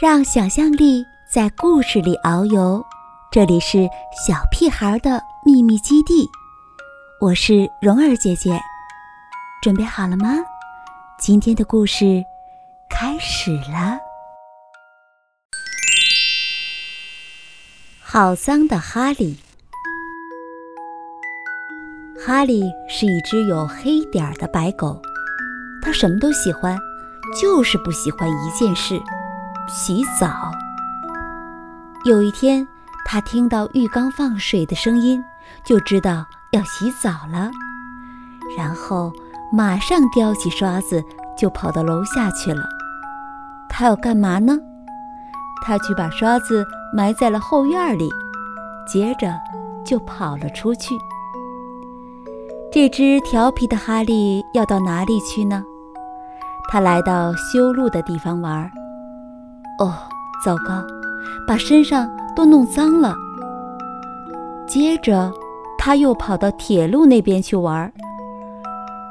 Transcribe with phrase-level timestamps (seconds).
[0.00, 2.80] 让想象力在故事里遨游，
[3.32, 3.78] 这里是
[4.24, 6.24] 小屁孩的秘密基地。
[7.20, 8.60] 我是蓉儿姐姐，
[9.60, 10.36] 准备好了吗？
[11.18, 12.22] 今天的故事
[12.88, 13.98] 开始了。
[18.00, 19.36] 好脏的哈利，
[22.24, 25.02] 哈利是一只有黑点儿的白狗，
[25.82, 26.78] 它什么都喜欢，
[27.42, 29.02] 就是不喜欢一件事。
[29.68, 30.50] 洗澡。
[32.04, 32.66] 有一天，
[33.04, 35.22] 他听到浴缸放水的声音，
[35.62, 37.50] 就知道要洗澡了。
[38.56, 39.12] 然后
[39.52, 41.04] 马上叼起刷子，
[41.36, 42.62] 就跑到楼下去了。
[43.68, 44.58] 他要干嘛呢？
[45.62, 46.64] 他去把刷子
[46.94, 48.08] 埋在了后院里，
[48.86, 49.38] 接着
[49.84, 50.96] 就跑了出去。
[52.72, 55.62] 这只调皮的哈利要到哪里去呢？
[56.70, 58.70] 他来到修路的地方玩。
[59.78, 59.94] 哦，
[60.44, 60.84] 糟糕，
[61.46, 63.14] 把身上都弄脏了。
[64.66, 65.32] 接着，
[65.78, 67.90] 他又跑到铁路那边去玩，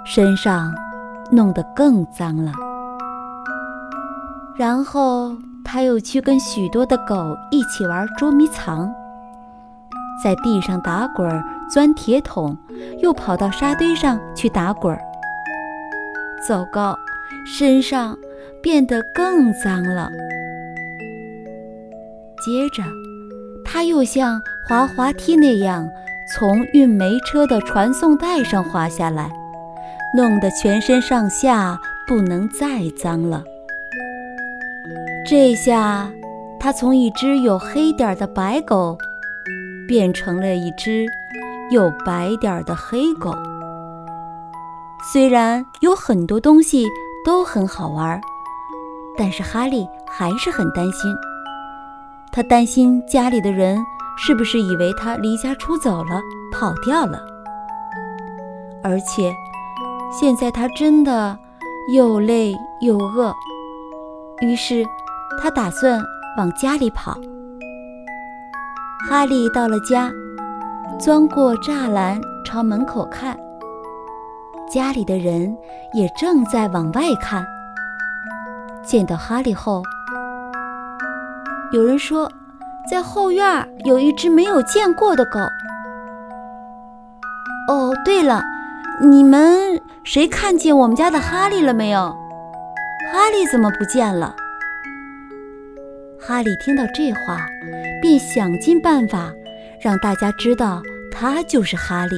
[0.06, 0.74] 身上
[1.32, 2.52] 弄得更脏了。
[4.56, 7.16] 然后，他又去跟许多的狗
[7.52, 8.92] 一起玩捉迷藏，
[10.24, 12.58] 在地上打滚、钻铁桶，
[13.00, 14.98] 又跑到沙堆上去打滚。
[16.48, 16.98] 糟糕，
[17.46, 18.18] 身上
[18.62, 20.09] 变得更脏了。
[22.48, 22.81] 接着，
[23.66, 25.86] 他又像滑滑梯那样
[26.34, 29.30] 从运煤车的传送带上滑下来，
[30.16, 33.44] 弄得全身上下不能再脏了。
[35.30, 36.09] 这下，
[36.58, 38.98] 他从一只有黑点的白狗，
[39.86, 41.06] 变成了一只
[41.70, 43.36] 有白点的黑狗。
[45.12, 46.86] 虽然有很多东西
[47.25, 48.22] 都很好玩，
[49.18, 51.14] 但是哈利还是很担心。
[52.31, 53.78] 他担心家里的人
[54.17, 57.19] 是不是以为他离家出走了、跑掉了，
[58.84, 59.34] 而且
[60.12, 61.38] 现在他真的
[61.94, 63.34] 又累又饿，
[64.41, 64.85] 于是
[65.41, 66.00] 他打算
[66.38, 67.18] 往家里跑。
[69.09, 70.12] 哈利到了家，
[71.00, 73.38] 钻过栅栏朝门口看，
[74.72, 75.56] 家里的人
[75.94, 77.46] 也正在往外看。
[78.84, 79.84] 见到哈利后，
[81.72, 82.31] 有人说，
[82.89, 85.39] 在后院有一只没有见过的狗。
[87.67, 88.41] 哦，对了，
[89.01, 92.16] 你们谁看见我们家的哈利了没有？
[93.11, 94.33] 哈利怎么不见了？
[96.17, 97.45] 哈利听到这话，
[98.01, 99.29] 便想尽办法
[99.81, 102.17] 让大家知道他就是哈利。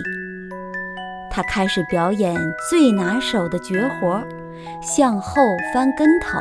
[1.32, 2.36] 他开始表演
[2.70, 4.22] 最拿手的绝活——
[4.82, 5.42] 向后
[5.74, 6.40] 翻跟头，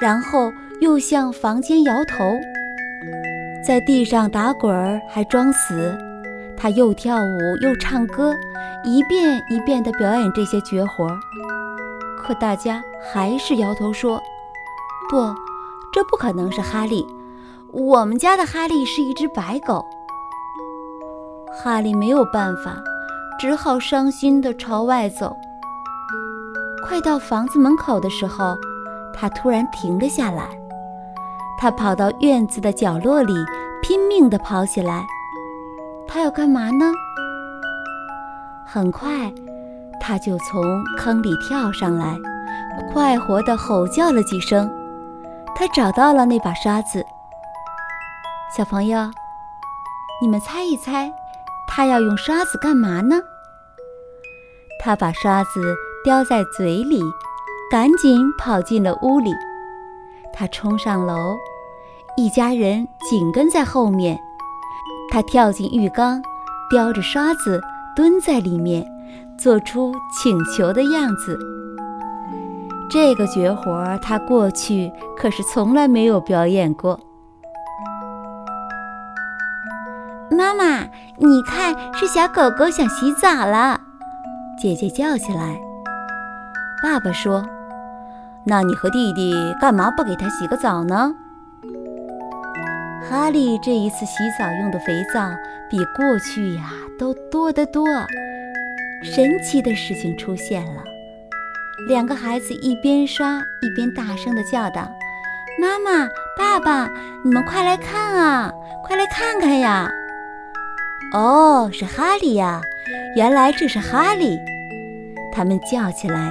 [0.00, 0.52] 然后。
[0.80, 2.40] 又向房间摇头，
[3.62, 5.94] 在地上打滚儿，还装死。
[6.56, 8.34] 他又跳舞又唱歌，
[8.82, 11.06] 一遍一遍地表演这些绝活。
[12.18, 14.18] 可大家还是摇头说
[15.10, 15.34] ：“不，
[15.92, 17.06] 这不可能是哈利。
[17.70, 19.84] 我们家的哈利是一只白狗。”
[21.62, 22.82] 哈利没有办法，
[23.38, 25.36] 只好伤心地朝外走。
[26.88, 28.56] 快到房子门口的时候，
[29.20, 30.48] 他突然停了下来。
[31.58, 33.34] 他跑到院子的角落里，
[33.82, 35.04] 拼命地跑起来。
[36.08, 36.90] 他要干嘛呢？
[38.66, 39.30] 很快，
[40.00, 40.62] 他就从
[40.96, 42.16] 坑里跳上来，
[42.90, 44.70] 快活地吼叫了几声。
[45.54, 47.04] 他找到了那把刷子。
[48.56, 49.10] 小朋友，
[50.22, 51.12] 你们猜一猜，
[51.68, 53.20] 他要用刷子干嘛呢？
[54.82, 57.02] 他把刷子叼在嘴里，
[57.70, 59.32] 赶紧跑进了屋里。
[60.32, 61.36] 他冲上楼。
[62.16, 64.18] 一家人紧跟在后面，
[65.10, 66.20] 他跳进浴缸，
[66.68, 67.60] 叼着刷子
[67.96, 68.84] 蹲在里面，
[69.38, 71.38] 做出请求的样子。
[72.90, 76.98] 这个绝活他过去可是从来没有表演过。
[80.30, 83.80] 妈妈，你看，是小狗狗想洗澡了，
[84.60, 85.60] 姐姐叫起来。
[86.82, 87.46] 爸爸说
[88.50, 91.14] ：“那你和弟弟干嘛不给他洗个澡呢？”
[93.08, 95.30] 哈利这一次洗澡用的肥皂
[95.70, 97.86] 比过去呀都多得多。
[99.02, 100.82] 神奇的事情出现了，
[101.88, 104.90] 两个孩子一边刷一边大声地叫道
[105.58, 106.06] ：“妈妈，
[106.36, 106.90] 爸爸，
[107.24, 108.52] 你们快来看啊，
[108.84, 109.90] 快来看看呀！”
[111.14, 112.60] 哦，是哈利呀！
[113.16, 114.38] 原来这是哈利。
[115.32, 116.30] 他们叫起来，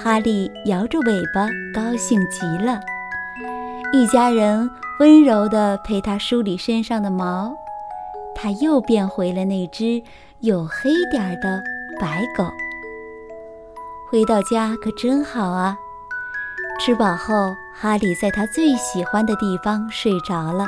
[0.00, 2.80] 哈利摇着尾巴，高兴极了。
[3.92, 7.52] 一家人温柔地陪他梳理身上的毛，
[8.32, 10.00] 他又变回了那只
[10.38, 11.60] 有黑点儿的
[12.00, 12.48] 白狗。
[14.08, 15.76] 回到家可真好啊！
[16.80, 20.66] 吃饱后，哈利在他最喜欢的地方睡着了。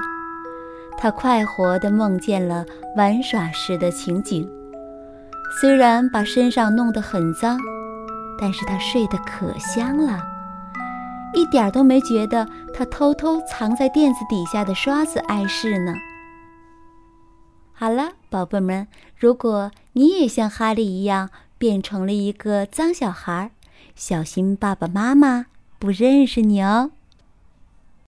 [0.98, 2.66] 他快活地梦见了
[2.96, 4.46] 玩耍时的情景，
[5.60, 7.58] 虽然把身上弄得很脏，
[8.40, 10.18] 但是他睡得可香了，
[11.34, 15.92] 一点儿都没觉得他偷偷藏在垫子底下的刷子碍事呢。
[17.72, 23.50] 好了，宝贝们，如果你也像哈利一样变成了一个脏小孩，
[23.94, 25.46] 小心爸爸妈妈
[25.78, 26.92] 不认识你哦。